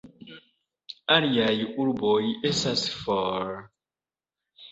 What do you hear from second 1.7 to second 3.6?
urboj estas for.